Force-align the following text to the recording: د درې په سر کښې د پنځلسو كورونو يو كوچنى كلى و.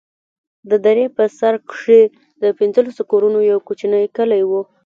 د 0.69 0.71
درې 0.85 1.05
په 1.15 1.23
سر 1.37 1.53
کښې 1.69 2.01
د 2.41 2.43
پنځلسو 2.59 3.01
كورونو 3.11 3.39
يو 3.51 3.57
كوچنى 3.67 4.01
كلى 4.15 4.41
و. 4.49 4.51